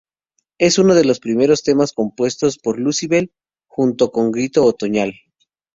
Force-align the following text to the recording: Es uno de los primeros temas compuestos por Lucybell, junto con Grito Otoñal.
Es 0.57 0.79
uno 0.79 0.95
de 0.95 1.05
los 1.05 1.19
primeros 1.19 1.61
temas 1.61 1.93
compuestos 1.93 2.57
por 2.57 2.79
Lucybell, 2.79 3.31
junto 3.67 4.11
con 4.11 4.31
Grito 4.31 4.65
Otoñal. 4.65 5.13